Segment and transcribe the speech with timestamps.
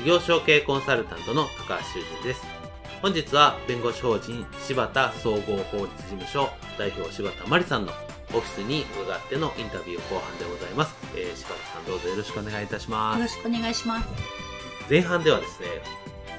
[0.00, 2.42] 事業承継コンサルタントの高橋修人です。
[3.02, 7.92] 本日は弁護士法人柴田総合法律事務所代表柴田真理さんの
[8.32, 10.96] オフィスに伺ってのインタビュー後半でございます。
[11.14, 13.18] えー、柴田さんどうぞよろしくお願いいたします。
[13.18, 14.08] よろしくお願いします。
[14.88, 15.66] 前半ではですね、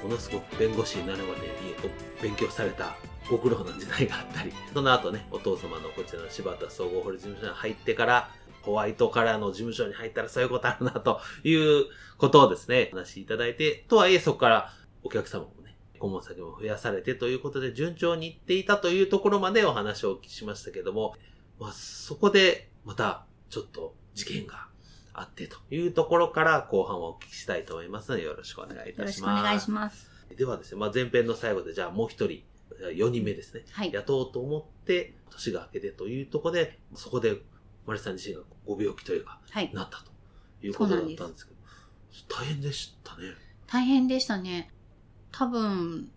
[0.02, 1.76] ものすごく弁護士になるまでに
[2.20, 2.96] 勉強された
[3.30, 8.28] ご苦労の時代があったり、その後ね、お父様のこちらの柴田総合法律事務所に入ってから、
[8.62, 11.86] ホワイトカラーの事務所に入ったらそういうことあるな、という
[12.18, 21.14] ことをですね、お話しいただいて、とはいえそこからお客様もね、顧問先も増やされてということで順調にいっていたというところまでお話をお聞きしましたけども、
[21.60, 24.66] まあ、そこでまたちょっと事件が
[25.14, 29.00] あってというところから後半はお聞きしたいと思いますのでよろしくお願いいたします。
[29.00, 30.10] よろしくお願いします。
[30.36, 32.42] ではですね、まあ、前編の最後でじゃあもう一人、
[32.80, 33.64] 4人目ですね。
[33.70, 33.92] はい。
[33.92, 37.42] 雇おうと思って、年が明けてというところで、そこで
[37.86, 40.10] マリさん自身がご病気というか、はい、なったと
[40.64, 41.58] いうことだったんですけど、
[42.28, 43.22] 大変でしたね。
[43.66, 44.70] 大変でしたね。
[45.30, 46.10] 多分、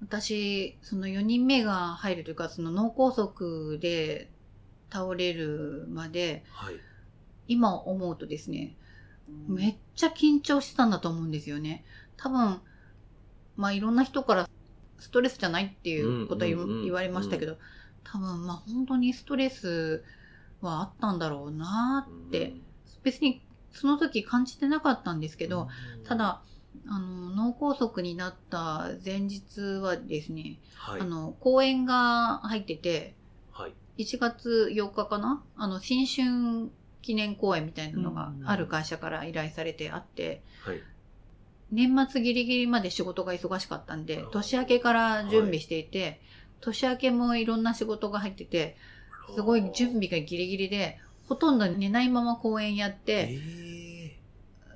[0.00, 4.30] 私、その4人目が入るというか、その脳梗塞で
[4.90, 6.74] 倒れるまで、はい、
[7.48, 8.76] 今思うとですね、
[9.48, 11.84] めっちゃ緊張してたんだと思うんですよね。
[12.16, 12.60] 多分、
[13.56, 14.48] まあいろんな人から
[14.98, 17.58] ストレスじゃないっていうことは言われましたけど、
[18.04, 20.04] 多分まあ本当にストレス
[20.60, 22.54] はあったんだろうなって、
[23.02, 25.68] 別にその時感じてなかったんですけど、
[26.04, 26.42] ただ、
[26.86, 33.14] あの、脳梗塞になった前日はですね、はい、あの、公演が入ってて、
[33.52, 35.42] はい、1月8日かな？
[35.56, 36.70] あの、新春
[37.02, 40.82] 記念公演みたいなのがある会社から依頼されてあって、はい、
[41.70, 46.20] 年末ギリギリまで仕事が忙しかったんで、年明けから準備していて、
[46.60, 48.76] 年明けもいろんな仕事が入ってて、
[49.34, 53.38] すごい準備がギリギリで、ほとんど寝ないまま公演やって、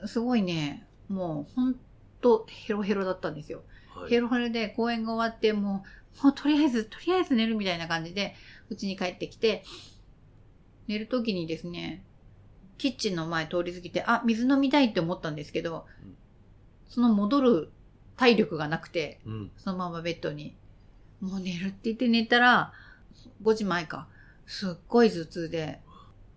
[0.06, 1.76] すごいね、もうほん
[2.20, 3.62] とヘロヘロだったんですよ。
[3.94, 5.84] はい、ヘロヘロで公演が終わって、も
[6.20, 8.34] う、もうとりあえず、とりあえず寝るみたいな感じで、
[8.68, 9.64] うちに帰ってきて、
[10.86, 12.04] 寝るときにですね、
[12.78, 16.16] キッチンの前通り過ぎて、あ、水飲みたいって思ったんですけど、うん、
[16.88, 17.70] その戻る
[18.16, 20.56] 体力がなくて、うん、そのままベッドに、
[21.20, 22.72] もう寝るって言って寝たら、
[23.42, 24.08] 5時前か。
[24.46, 25.80] すっごい頭痛で、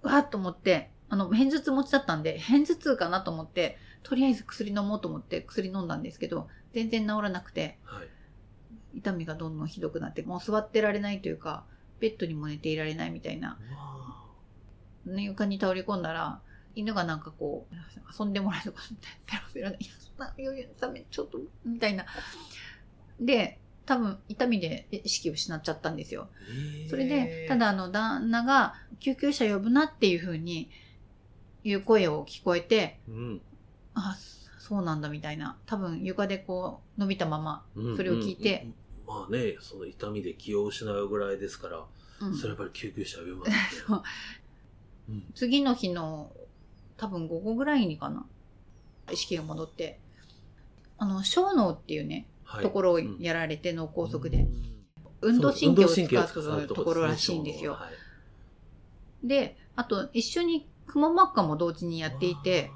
[0.03, 8.07] うわっと思って、あの、偏頭痛持ちだったんで、偏頭痛かなと思って、とりあえず薬飲もうと思って薬飲んだんですけど、全然治らなくて、はい、
[8.99, 11.65] 痛みがどんどんひどくなって、もう座ってられないというか、
[11.99, 13.57] ベッドにも寝ていられないみたいな。
[15.05, 16.41] 床に倒れ込んだら、
[16.75, 17.75] 犬がなんかこう、
[18.19, 22.05] 遊んでもらえるかみたいな、ペロペロで、いや、そんな余裕のため、ちょっと、みたいな。
[23.19, 26.27] で、多分痛みで意識を失っちゃったんですよ。
[26.89, 30.69] それで、ただあの旦那が救急車呼ぶなっていうふうに
[31.63, 33.41] 言う声を聞こえて、うん、
[33.93, 34.15] あ、
[34.59, 35.57] そうなんだみたいな。
[35.65, 37.63] 多分床でこう伸びたまま、
[37.95, 38.67] それを聞いて、
[39.07, 39.19] うんうん。
[39.21, 41.83] まあね、その痛みで気を失うぐらいですから、
[42.21, 43.57] うん、それやっぱり救急車呼びますね。
[43.87, 44.03] そう。
[45.09, 46.31] うん、次の日の
[46.97, 48.25] 多分午後ぐらいにかな、
[49.11, 49.99] 意識が戻って、
[50.97, 52.25] あの、小脳っていうね、
[52.61, 54.47] ところをやられて脳梗塞で、
[55.21, 57.77] 運動神経を使うところらしいんですよ。
[59.23, 62.71] で、あと一緒にくも膜下も同時にやっていて、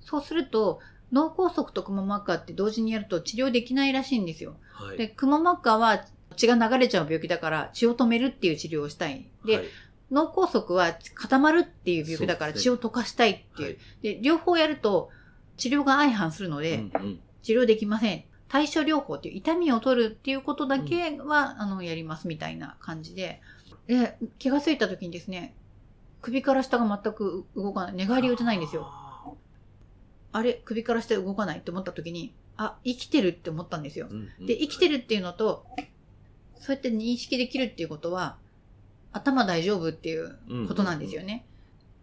[0.00, 0.80] そうすると、
[1.12, 4.56] 脳梗塞とくも膜下って同時にやると治療できないらしいんですよ。
[4.72, 6.04] はい、で、くも膜下は
[6.36, 9.28] 血が流れちゃう病気だから血を止めるっていう治療をしたい。
[9.44, 9.64] で、はい、
[10.10, 13.78] 脳梗塞は固まるっていう病気だから血を溶かしたいっていう。
[14.02, 15.10] で、ねはい、両方やると
[15.58, 18.24] 治療が相反するので、うんうん、治療できません。
[18.52, 23.40] 対処療法っていう痛みを取るっていうことだけは、うん、あの、やりますみたいな感じで、
[23.86, 25.54] で、気がついた時にですね、
[26.20, 27.94] 首から下が全く動かない。
[27.94, 28.92] 寝返り打てないんですよ。
[30.32, 34.08] あれ首から下動かないって思った時に、あ、生きてるって思ったんですよ。
[34.10, 35.64] うんうん、で、生きてるっていうのと、
[36.60, 38.36] そうやって認識できるっていうことは、
[39.12, 41.46] 頭大丈夫っていうことなんですよね。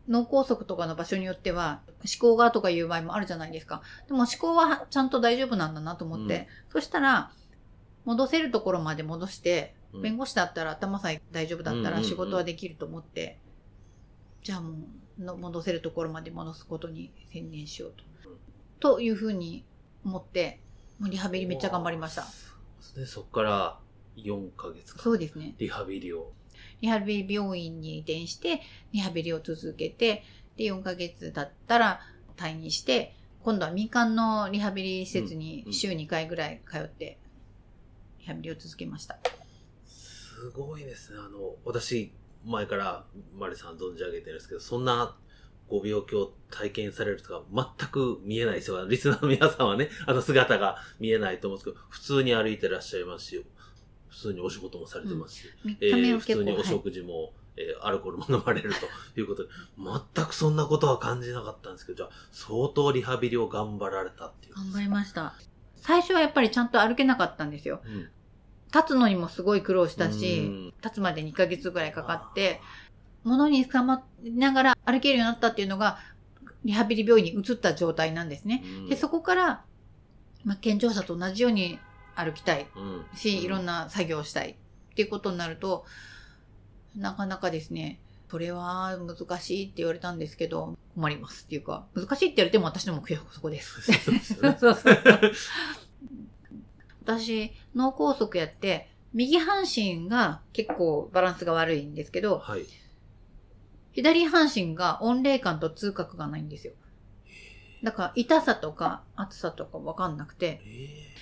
[0.10, 3.82] 脳梗塞とかの場所によっては、思考がとかいう場合もあるじゃないですか。
[4.08, 7.32] でも思考はちゃんと大丈夫なんだなと思って、うん、そしたら、
[8.06, 13.40] 戻せるところまで戻して、弁護士だったら頭さえ大丈夫だったら仕事はできると思って、
[14.44, 14.78] じゃあも
[15.20, 17.94] う、戻せるところまで戻すことに専念しよう
[18.80, 18.96] と。
[18.96, 19.64] というふうに
[20.04, 20.60] 思って、
[21.02, 22.26] リハビリめっちゃ頑張りました。
[22.96, 23.80] でそこから
[24.18, 25.54] 4ヶ月そうですね。
[25.58, 26.32] リハビリを。
[26.82, 28.62] リハビリ病院に移転して、
[28.92, 30.24] リハビリを続けて、
[30.58, 32.02] で、4ヶ月経ったら
[32.38, 37.18] 退院して、今度は民間のリハビリ施設に週2回ぐらい通って、
[38.20, 39.18] リハビリを続けました。
[39.86, 41.20] すごいですね。
[41.20, 42.14] あの、私、
[42.46, 43.06] 前から
[43.38, 45.16] マリさん存じ上げてるんですけど、そんな
[45.70, 47.44] ご病気を体験されるとか
[47.80, 48.88] 全く見えないですよ。
[48.88, 53.46] リスナーの皆さんはね、あの姿が見えないと思うんですけど、普通に歩いてらっしゃいますし、
[54.10, 58.72] 普通にお仕事もされてますし、うん、えー、普通にお食事も、はい、えー、アルコールも飲まれる
[59.16, 64.56] ということで、全くそんなことは感じなかったんですけど、じゃあ相当リハビリを頑張られたっていう。
[64.56, 65.34] 頑張りました。
[65.78, 67.82] 最初はやっぱりちゃんと歩けなかったんですよ。
[67.86, 68.10] うん、
[68.74, 72.62] 立つのにもすごい苦労したし、立つまで2ヶ月ぐらいかかって、
[73.24, 76.00] 物に捕まりながら歩けるようになったっていうのが、
[76.66, 78.64] リハビリ病院に移った状態なんですね。
[78.90, 79.64] で、そこから、
[80.44, 81.80] まあ、健常者と同じように
[82.24, 82.68] 歩きたい。
[83.16, 84.56] し、いろんな作業をしたいっ
[84.96, 85.86] ていうことになると、
[86.96, 93.80] なかなかですね、それは難しいって言われたんですけど、困りますっていうか、難しいって言われても私の目標はそこです。
[97.04, 102.66] 私、脳梗塞やって、右半身が結構バランスが悪いんですけど、はい、
[103.94, 106.74] 左半身が温冷感と痛覚がないんですよ。
[107.84, 110.62] だから痛さとか暑さとかわかんなくて、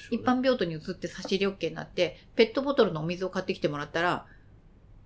[0.09, 4.25] 一般病棟に移って差し入れ OK になって、ペットボトルのお水を買ってきてもらったら、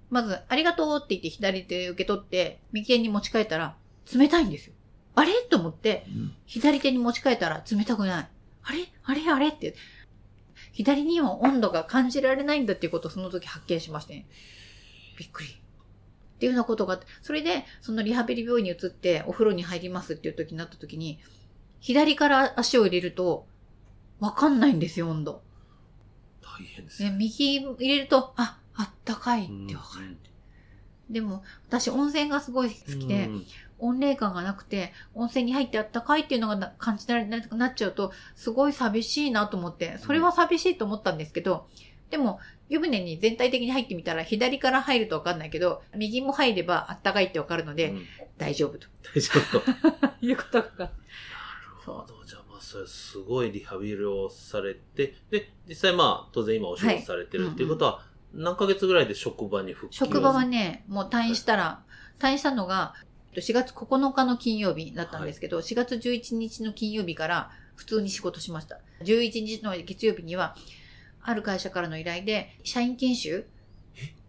[0.10, 3.76] まず、ありがとうって言って左手受け取って、右手に持ち替えたら、
[4.14, 4.74] 冷たいんですよ。
[5.16, 5.34] あれ？
[5.50, 6.06] と思って、
[6.46, 8.28] 左手に持ち替えたら冷たくない。
[8.64, 8.88] あれ？
[9.04, 9.30] あれ？
[9.32, 9.50] あれ？
[9.50, 9.76] って。
[10.74, 14.26] 左には温度が感じられないんだっていうことをその時発見しましてね。
[15.18, 15.50] びっくり。
[15.50, 21.20] っていうようなことがあって、それで、そのリハビリ病院に移ってお風呂に入りますっていう時になった時に、
[21.82, 23.46] 左から足を入れると、
[24.20, 25.42] わかんないんですよ、温度。
[26.42, 27.12] 大変ですね。
[27.12, 30.16] 右入れると、あ、あったかいってわかる。
[31.10, 33.46] でも、私温泉がすごい好きで、うん、
[33.80, 41.68] 温冷感がなくて、温泉に入ってあったかいっていうのが感じられなくなっちゃうと、すごい寂しいなと思って、それは寂しいと思ったんですけど、
[42.12, 42.40] でも、
[42.70, 48.06] 湯船に全体的に入ってみたら、左から入るとわかんないけど、右も入ればあったかいってわかるので、うん、
[48.38, 48.88] 大丈夫と。
[49.16, 49.72] 大丈夫と。
[50.22, 50.92] いうことが。
[51.88, 52.26] なるほど。
[52.26, 61.84] じゃあまあ、それすごいリハビリをされて、で、実際まあ、当然今お仕事されてるっていうことは、何ヶ月ぐらいで職場に復帰職場はね、もう退院したら、
[62.20, 62.94] 退院したのが、
[63.34, 68.80] 4月9日の金曜日だったんですけど、はい、4月11日の金曜日から普通に仕事しました。
[69.04, 70.56] 11日の月曜日には、
[71.24, 73.46] ある会社からの依頼で、社員研修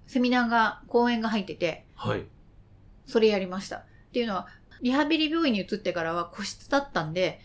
[0.06, 2.24] セミナーが、講演が入ってて、はい。
[3.06, 3.76] それやりました。
[3.78, 4.46] っていうのは、
[4.82, 7.40] リハビリ病院に移ってからは個室だったんで、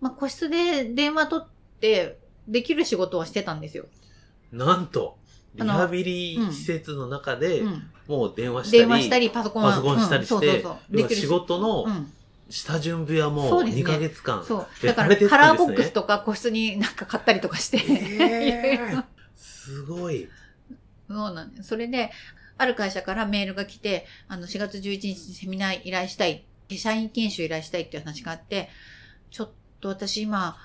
[0.00, 1.48] まあ、個室で電話取っ
[1.80, 3.86] てできる仕事はしてたんですよ。
[4.52, 5.16] なんと、
[5.54, 7.62] リハビリ施設の中で、
[8.08, 10.64] もう電話したり、電話したり、パソコンパソコンしたりして、
[11.14, 11.86] 仕事の、
[12.48, 19.04] 下準備はもう2ヶ月間、そう、ね、だからカラーボックスとか個室になんか買ったりとかして、えー、
[19.36, 20.28] すごい。
[21.08, 21.68] そうなんです。
[21.68, 22.10] それで、
[22.58, 26.44] ある会社からメールが来て、あの、4月11日にセミナー依頼したい、
[26.78, 28.68] 社員研修依頼したいっていう話があって、
[29.30, 29.50] ちょっ
[29.80, 30.56] と私今、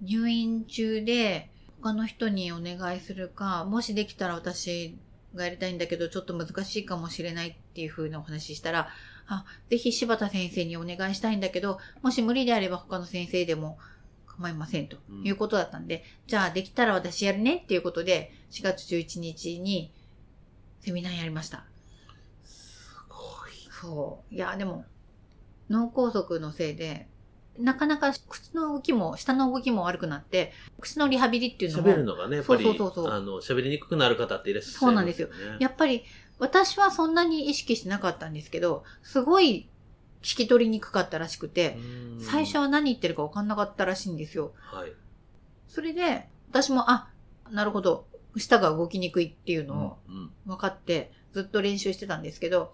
[0.00, 4.96] 入院中で、他の人にお願いするか、もしできたら私
[5.34, 8.88] がやりたいんだけど、ちょっと難しいかもしれないっていう風なお話ししたら、
[9.26, 13.78] あ、ぜひ柴田先生にお願いしたいんだけど、もし無理であれば他の先生でも
[14.26, 19.92] 構いませんということだったんで、うん、じゃあできたら私やるねっていうことで、4月11日に
[20.80, 21.64] セミナーやりました。
[22.42, 23.16] すご
[23.48, 23.52] い。
[23.70, 24.34] そう。
[24.34, 24.84] いや、でも、
[25.70, 27.08] 脳梗塞のせいで、
[27.58, 31.88] なかなか口の動きも、下の動きも悪くなって、口のリハビリっていうのも。
[31.88, 35.28] 喋るのがね、やっぱり、そうそうそうあの、喋りにくくなる方っていらっしゃる、ね、そうなんですよ。
[35.58, 36.04] やっぱり、
[36.38, 39.68] 私はそんなに意識してなかったんですけど、すごい
[40.22, 41.76] 聞き取りにくかったらしくて、
[42.20, 44.52] 最初は何言ってるか分かんなかったらしいんですよ。
[44.56, 44.92] はい。
[45.68, 47.10] それで、私も、あ、
[47.50, 49.98] なるほど、舌が動きにくいっていうのを
[50.46, 52.72] 分かって、ずっと練習してたんですけど、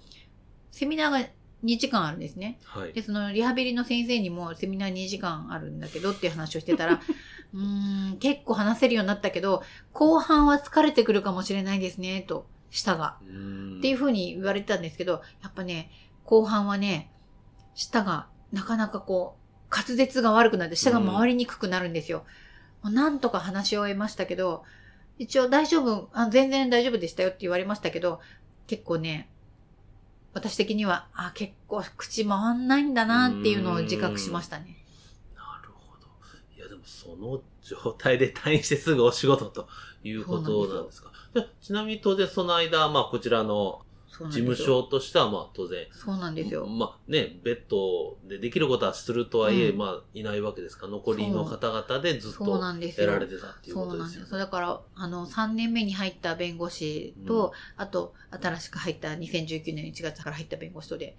[0.70, 1.28] セミナーが
[1.64, 2.58] 2時間あるんですね。
[2.64, 2.92] はい。
[2.92, 7.00] で、そのリハビリの先生にもセミナー2時間あるんだけどっていう話をしてたら、
[7.54, 9.62] うーん、結構話せるようになったけど、
[9.92, 13.18] 後半は疲れてくるかもしれないですね、と、舌が。
[13.28, 15.90] うんっていう風に言われてたんですけど、やっぱね、
[16.24, 17.10] 後半はね、
[17.74, 19.36] 舌がなかなかこ
[19.70, 22.24] う、滑舌が悪くなって舌が回りにくくなるんですよ。
[22.82, 24.64] もうなんとか話し終えましたけど、
[25.18, 28.20] 一応大丈夫あ、全然大丈夫でしたよって言われましたけど、
[28.66, 29.28] 結構ね、
[30.38, 34.84] 私的には、あ、結構口回んないんだなっていうのを自覚しましたね。
[35.34, 36.06] なるほど。
[36.56, 39.68] いや、でもその状態で退院してすぐお仕事と
[40.02, 41.10] いうことなんですか？
[41.34, 46.66] じゃあちなみに当然その間、まあこちらの事ですよ務所としてはまあ当然、そうなんですよ。
[46.66, 53.06] まあね、ベッドでできることはするとはいえ、うんまあいないわけですから、残りの方々でずっそうとなんですよ。
[53.06, 54.08] やられてたっていうそうなんです。
[54.08, 54.44] ことですよね。
[54.44, 61.16] だから、あの、3年目に入った弁護士と、あと、新しく入った2019年1月から入った弁護士とで、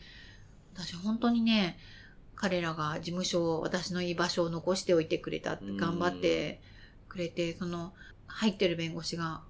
[0.73, 1.77] 私本当にね、
[2.35, 6.61] 彼らが事務所を、私の居場所を残しておいてくれた頑張って
[7.07, 7.93] くれて、その、
[8.27, 9.41] 入ってる弁護士が、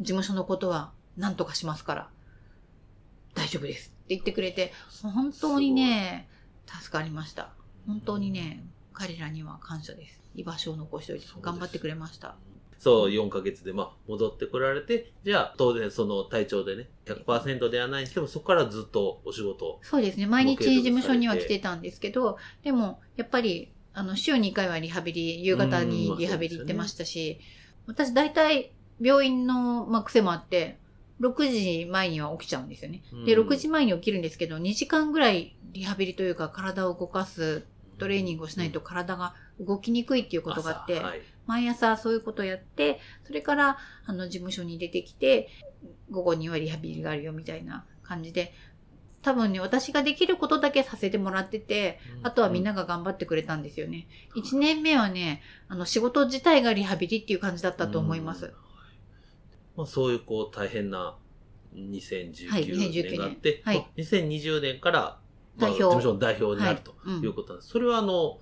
[0.00, 2.10] 事務所のことは何とかしますから、
[3.34, 4.72] 大丈夫ですって言ってくれて、
[5.02, 6.28] 本当にね、
[6.66, 7.52] 助かりました。
[7.86, 10.20] 本当にね、彼らには感謝です。
[10.34, 12.36] 居場所を残しておいて頑張ってくれました。
[12.78, 19.78] そう、4ヶ月で、まあ、戻ってこられて、じゃあ、当然、その体調でね、100%ではないにしても、そこからずっとお仕事。
[19.82, 20.26] そうですね。
[20.26, 27.40] 毎日事務所には来てたんですけど、でも、やっぱり、あの、週に1回はリハビリ、夕方にリハビリ行ってましたし、
[27.86, 30.78] 私大体、病院の、まあ、癖もあって、
[31.20, 33.02] 6時前には起きちゃうんですよね。
[33.24, 37.64] で、うん6時前に起きるんですけど、2時間ぐらいリハビリというか、体を動かす
[37.98, 45.48] トレーニングをしないと体が動きにくいっていうことがあって、朝はい毎朝そういうことをやって、それから、あの、事務所に出てきて、
[46.10, 48.54] 午後にはリハビリがあるよみたいな感じで、
[49.22, 54.06] 多分ね、私ができることだけさせてもらってて、あとはみんなが頑張ってくれたんですよね。
[54.36, 58.52] 1年目はね、あの、仕事自体がリハビリっていう感じだったと思います。
[59.76, 61.16] うんまあ、そういうこう大変な
[61.74, 63.78] 2019はい年があって、はい。
[63.78, 65.18] まあ2020年から、
[65.56, 65.82] まあ、代表。
[65.82, 67.14] 事務所の代表になるとはい。
[67.16, 67.24] うん。
[67.24, 67.70] いうことなんです。
[67.70, 68.38] それはあの、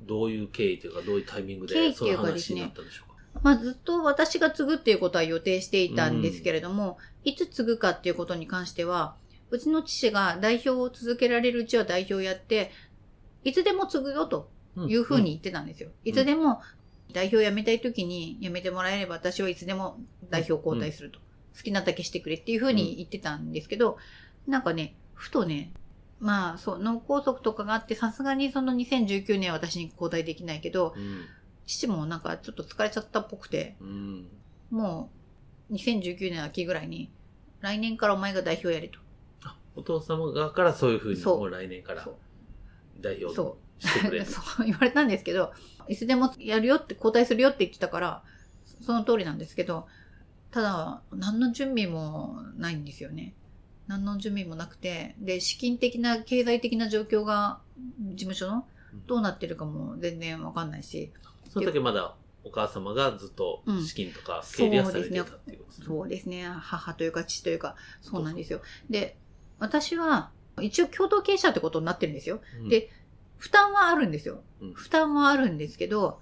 [0.00, 3.40] どういう経緯というか、どういうタイミングでその話になったんでしょうか？
[3.42, 9.14] まあ、ずっと私が継ぐっていうことは予定していたんですけれども、いつ継ぐかっていうことに関しては、
[9.50, 12.70] うちの父が代表を続けられるうちは代表をやって、
[13.44, 14.48] いつでも継ぐよと
[14.88, 15.90] いうふうに言ってたんですよ。
[16.04, 16.60] いつでも
[17.12, 19.98] 代表辞めたい時に辞めてもらえれば私はいつでも
[20.30, 21.18] 代表交代すると。
[21.56, 23.98] 好きなだけしてくれっていうふうに言ってたんですけど、
[24.46, 25.72] なんかね、ふとね、
[26.18, 31.24] まあそう、脳梗塞とかがあって、さすがにその2019年は私に交代できないけど、うん。
[31.66, 34.28] 父もなんかちょっと疲れちゃったっぽくて、うん。
[34.70, 35.10] も
[35.70, 37.10] う2019年秋ぐらいに、
[37.60, 38.98] 来年からお前が代表やれと。
[39.44, 42.16] あお父様側からそういうふうに、そうもう来年からそう
[43.00, 44.24] 代表そしてくれる。
[44.26, 45.52] そう言われたんですけど、
[45.90, 48.22] いつでもやるよって、交代するよって言ってたから、
[48.80, 49.88] その通りなんですけど、
[50.52, 53.34] ただ、何の準備もないんですよね。
[53.88, 57.58] 何の準備もなくて、で、資金的な、経済的な状況が、
[57.98, 58.64] 事務所の
[59.08, 61.10] どうなってるかも全然わかんないし、
[61.48, 65.86] その時まだお母様がずっとうん資金とか経理はされてたっていうことですね。
[65.86, 66.44] そうですね。
[66.44, 68.60] 母というか父というか、そうなんですよ。
[68.88, 69.16] で、
[69.58, 70.30] 私は、
[70.60, 72.40] 一応共同経営者ってことになってるんですよ。
[72.62, 72.90] うんで
[73.40, 74.72] 負担はあるんですようん。
[74.74, 76.20] 負担はあるんですけど、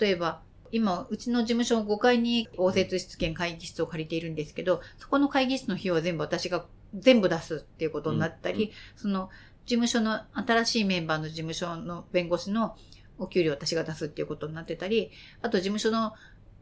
[0.00, 0.40] 例えば、
[0.72, 9.30] 今、うちの事務所5階に応接室兼会議室を借りているんですけど、そこの会議室の費用は全部私が全部出すっていうことになったり、うんその
[9.66, 12.76] 事務所の新しいメンバーの事務所の弁護士の
[13.18, 15.12] お給料を私が出すっていうことになってたり、
[15.42, 16.12] あと事務所の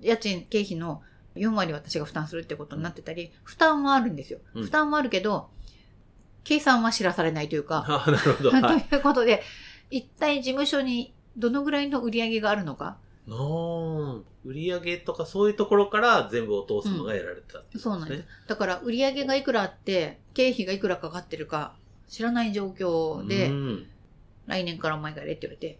[0.03, 1.01] 家賃、経費の
[1.37, 4.41] 4割私が負担するってことになってたり、負担はあるんですよ。
[4.55, 5.49] うん負担はあるけど、
[6.45, 8.51] 計算は知らされないというか、あなるほど。
[8.51, 8.83] はい。
[8.89, 9.43] ということで、
[9.91, 12.99] 一体事務所にどのぐらいの売り上げがあるのか？
[13.27, 18.25] の売り上げとかそういうところから全部お父様がやられてたっていうことそうなんです。
[18.47, 21.75] だから売り上げがいくらあって、経費がいくらかかってるか
[22.09, 23.87] 知らない状況で、うん
[24.47, 25.79] 来年からお前がやれって言われて、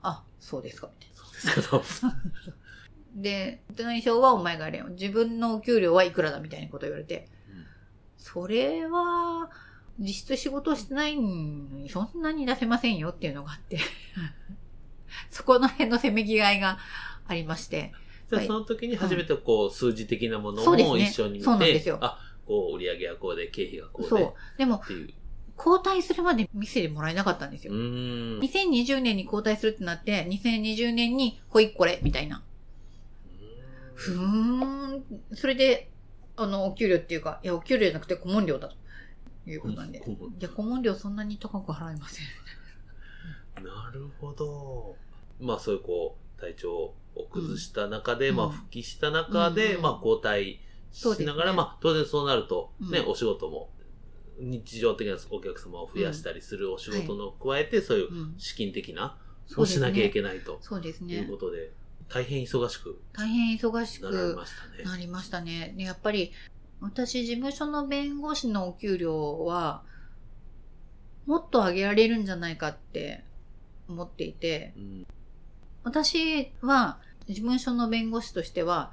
[0.00, 2.08] あ、そうですか、みたいそうですけど。
[2.08, 2.16] な。
[3.16, 4.86] で、内証はお前がやれよ。
[4.90, 7.28] 自分のお給料はいくらだみたいなこと言われて、
[8.16, 9.50] それは、
[9.98, 13.78] 実質仕事してないのにそんなに出せませんよっていうのがあって、
[15.30, 16.78] そこの辺のせめぎ合いが
[17.26, 17.92] ありまして、
[18.30, 24.32] じゃあはいその時に初めてこう数字的なものそうですねも一緒に見て、そうなんですよあ、こう売り上げはこうで経費がこうでそうっ。
[24.58, 24.82] でも。
[25.56, 27.76] 交代するまで見せてもらえなかったんですうよ。
[27.76, 28.40] ーん。
[28.40, 32.42] 2020年に交代するってなって、2020年にほいこれ、みたいな。
[33.94, 35.04] ふーん。
[35.32, 35.90] それで、
[36.36, 38.76] あの、お給料っていうか、いや、お給料じゃなくて顧問料だと。
[39.46, 40.00] いうことなんで。
[40.00, 42.26] 顧問いや、顧問料そんなに高く払いません。
[43.64, 44.96] なるほど。
[45.40, 46.94] まあそういうこう、体調を
[47.30, 50.60] 崩した中で、うんまあ復帰した中で、うんまあ交代
[50.92, 53.70] しながら、まあ当然そうなると、ね、うんお仕事も、
[54.38, 59.18] 日常的なお客様を増やしたりするお仕事の加えて、そういううん資金的な、
[59.56, 61.36] をしなきゃいけないとそうですねいうこ。
[61.36, 61.72] とで、
[62.08, 64.84] 大変忙しく大変忙しなられくましたね。
[64.84, 65.74] なりましたね。
[65.76, 66.32] でやっぱり、
[66.84, 69.82] 私、事務所の弁護士のお給料は、
[71.26, 73.24] もっと上げられるんじゃないかって
[73.88, 75.06] 思っていて、うん。
[75.82, 78.92] 私は、事務所の弁護士としては、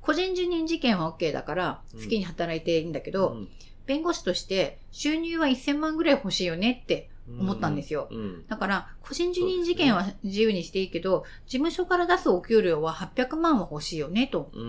[0.00, 2.02] 個人受任事件は OK だから、うん。
[2.02, 3.48] 好きに働いていいんだけど、うん。
[3.86, 8.08] 弁護士として収入は1000万ぐらい欲しいよねって思ったんですよ。
[8.10, 14.50] うんだから、個人受任事件は自由にしていいけど、事務所から出すお給料は800万は欲しいよねと。
[14.52, 14.68] うんうん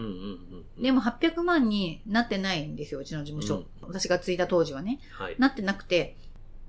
[0.77, 0.84] うん。
[0.84, 3.56] でも800万になってないんですよ、うちの事務所。
[3.56, 5.00] うん私が継いだ当時はね。
[5.12, 5.36] はい。
[5.38, 6.15] なってなくて、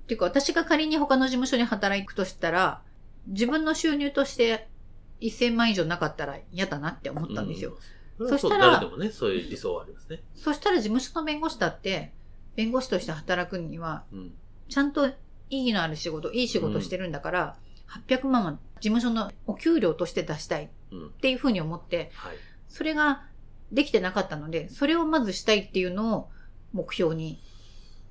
[0.03, 2.81] っていうか私が仮に他の事務所に働くとしたら、
[3.27, 4.67] 自分の収入として
[5.21, 7.77] 1000万以上なかったら嫌だなって思ったんですよ。
[8.17, 8.29] うん。
[8.29, 10.21] そしたら誰でもね、そういう理想はありますね。
[10.35, 12.11] そしたら事務所の弁護士だって、
[12.55, 14.33] 弁護士として働くには、うん。
[14.69, 15.09] ちゃんと
[15.57, 17.57] 意義のある仕事、いい仕事してるんだから、
[18.07, 21.09] 800万は事務所のお給料として出したいっうん。
[21.11, 22.37] ていうふうに思って、はい。
[22.69, 23.23] それが
[23.71, 26.29] できてなかったので、それをまずしたいっていうのを
[26.71, 27.39] 目標に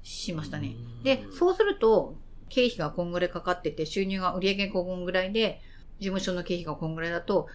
[0.02, 0.74] しましたね。
[1.04, 2.16] で、そうすると、
[2.48, 5.60] 経費がこんぐらいかかってて、収入が売上こんぐらいで、
[6.00, 7.48] 事務所の経費がこんぐらいだと、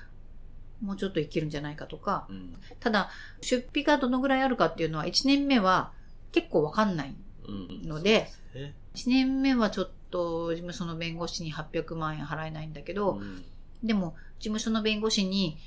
[0.81, 2.55] もうちょっといけるんじゃないかとか、うん。
[2.79, 3.09] ただ、
[3.41, 5.91] 出費がどのぐらいあるかっていうのは、1年目は
[6.31, 7.15] 結構わかんない。
[7.47, 7.87] うん。
[7.87, 13.45] のでそうすね、1年目はちょっと事務所の弁護士に800万円払えないんだけど、うん
[13.83, 15.59] でも事務所の弁護士に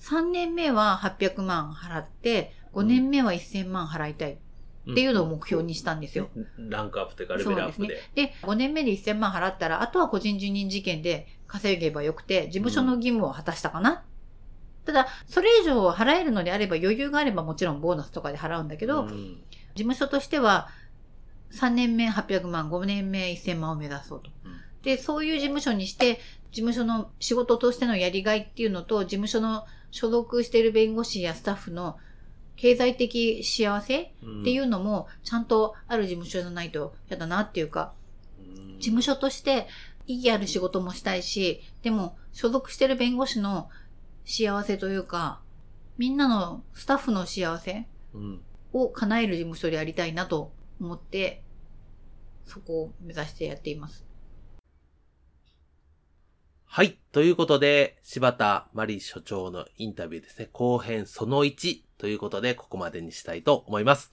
[0.00, 4.36] 3年目は800万払って、5年目は1000万払いたいっ
[4.94, 6.28] ていうのを目標にしたんですよ。
[6.58, 8.00] ランクアップというか、レベルアップで。
[8.16, 14.02] で、5年目で1000万払ったら、あとは個人受任事件で稼げばよくて、事務所の義務を果たしたかな。
[14.84, 19.38] ただ、それ以上払えるのであれば、余裕があればもちろんボーナスとかで払うんだけど、うん
[19.74, 20.68] 事務所としては、
[21.52, 24.30] 3年目800万、5年目1000万を目指そうと。
[24.44, 24.60] うん。
[24.82, 31.98] で、そういう事務所にして、事務所の仕事としてのやりがいっていうのと、事務所の所属している弁護士やスタッフの
[32.56, 34.10] 経済的幸せっ
[34.44, 37.92] ていうのも、ちゃんとある事務所じゃないと嫌だなっていうか、
[38.38, 38.78] うん。
[38.78, 39.68] 事務所として
[40.06, 43.68] 意義ある仕事もしたいし、でも所属してる弁護士の
[44.24, 45.40] 幸せというか、
[45.98, 48.40] みんなのスタッフの幸せうん。
[48.72, 50.50] を叶える事務所でやりたいなと
[50.84, 51.42] 思って、
[52.44, 54.04] そこを目指してやっています。
[56.64, 56.98] はい。
[57.12, 60.48] ということで、柴田真理所長のインタビューですね。
[60.52, 64.12] 後編その1ということで、ここまでにしたいと思います。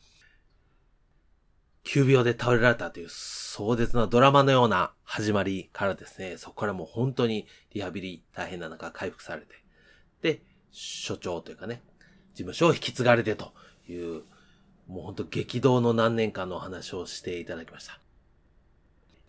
[1.83, 9.55] 急病で倒れられたという壮絶なドラマのような始まりからですね、そこからもう本当にリハビリ大変な中回復されて、
[10.21, 11.81] で、所長というかね、
[12.33, 13.53] 事務所を引き継がれてと
[13.87, 14.23] いう、
[14.89, 17.99] もう本当激動の何年間のお話をしていただきました。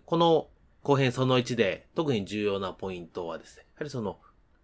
[0.07, 0.49] この
[0.83, 4.19] 後編その1で特に重要なポイントはですね、やはりその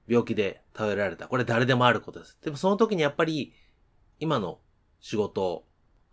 [0.08, 1.28] 病気で倒れられた。
[1.28, 2.38] これ誰でもあることです。
[2.42, 3.52] でもその時にやっぱり
[4.20, 4.58] 今の
[5.00, 5.66] 仕事を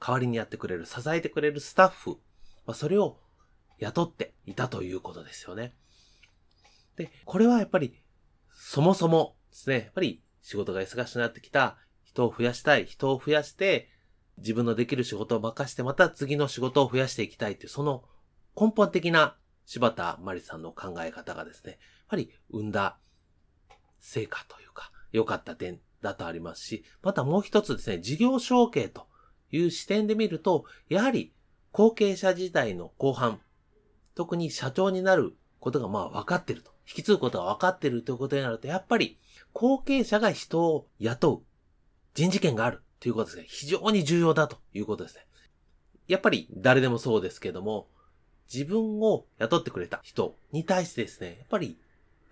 [0.06, 2.20] 代わりにやってくれる、支えてくれるスタッフ、
[2.66, 3.20] まあ、それを
[3.80, 5.74] 雇っていたということですよね。
[6.98, 7.96] で、これはやっぱり
[8.52, 13.93] そもそもですね、やっぱり仕事が忙しくなってきた人を増やしたい、人を増やして
[14.38, 18.04] 自分のできる仕事を任してまた次の仕事を増やしていきたいっていうその
[18.60, 22.98] 根本的な柴田真理さんの考え方がですね、やっぱり生んだ
[24.00, 29.08] 成果というか、良かった点だとありますし、またもう一つですね、事業承継と
[29.52, 31.34] いう視点で見ると、やはり
[31.72, 33.40] 後継者時代の後半、
[34.16, 36.72] 特に社長になることがまあ分かってると。
[36.86, 39.18] 引き継ぐことが分かってるということになると、やっぱり
[39.54, 41.44] 後継者が人を雇う
[42.14, 43.46] 人事権があるということですね。
[43.50, 45.26] 非常に重要だということですね。
[46.08, 47.90] やっぱり誰でもそうですけども、
[48.52, 51.78] 自分を雇ってくれた人に対してですね、やっぱり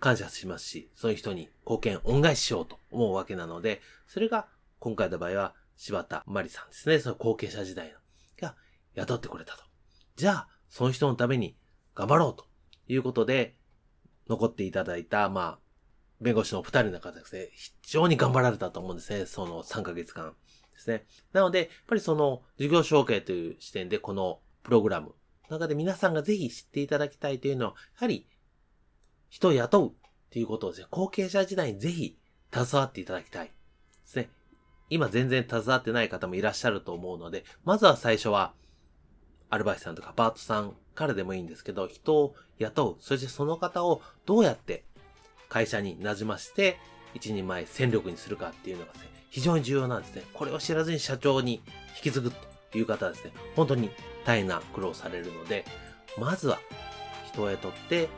[0.00, 7.98] 感謝しますし、その人に貢献、恩返ししようと思うわけなので、それが今回の場合は柴田真理さんですね、その後継者時代の、
[8.40, 8.56] が
[8.94, 9.64] 雇ってくれたと。
[10.16, 11.54] じゃあ、その人のために
[11.94, 12.46] 頑張ろうと
[12.88, 13.58] いうことで、
[14.26, 15.58] 残っていただいた、まあ、
[16.22, 20.34] 弁護士のお二人の方ですね、非常に頑張られたと思うんですね、その3ヶ月間
[20.84, 21.06] ですね。
[21.32, 25.14] なので、やっぱりその事業承継という視点でこのプログラム
[25.48, 28.26] の中で皆さんがぜひ知っていただきたいというのは、やはり
[29.28, 29.92] 人を雇うっ
[30.30, 32.18] ていうことをですね、後継者時代にぜひ
[32.52, 33.52] 携わっていただきたいで
[34.04, 34.30] すね。
[34.90, 38.52] 今全然携わってない方もいらっしゃると思うので、まずは最初は、
[39.48, 44.84] アルバイトさんとかパートさんからでもいいんですけど、人を雇う、そしてその方をどうやって
[45.48, 46.78] 会社に馴染ませて、
[47.14, 50.24] 一人前戦力にするかっていうのがですね、非常に重要なんですね。
[50.34, 51.62] これを知らずに社長に
[51.96, 52.30] 引き継ぐ
[52.70, 53.90] という方はですね、本当に
[54.26, 55.64] 大変な苦労されるので、
[56.18, 56.60] まずは
[57.32, 58.10] 人を雇って、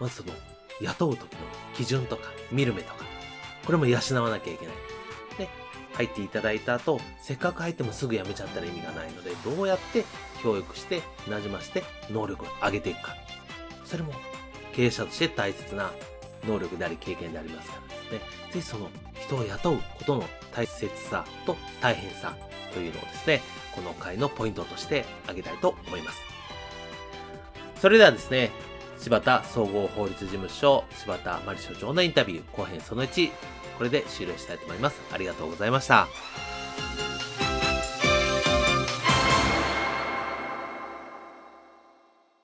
[0.00, 0.32] まずその
[0.80, 1.38] 雇う時の
[1.74, 3.04] 基準とか見る目とか、
[3.64, 4.74] これも養わなきゃいけない。
[5.38, 5.48] で、
[5.94, 10.04] 入っていただいた後、せっかく入ってもすぐ辞めちゃったら意味がないので、どうやって
[10.42, 13.14] 教育して、馴染まして、能力を上げていくか。
[13.84, 14.12] それも
[14.74, 15.92] 経営者として大切な
[16.44, 18.18] 能力であり経験でありますからですね。
[18.52, 20.24] ぜひその人を雇うことの
[20.58, 22.34] 大切さと大変さ
[22.74, 23.42] というのをですね、
[23.76, 26.18] この回のポイントとして挙げたいと思います。
[27.80, 28.50] それではですね、
[28.98, 33.30] 柴田総合法律事務所柴田真理所長のインタビュー後編その1、
[33.78, 35.00] これで終了したいと思います。
[35.12, 36.08] ありがとうございました。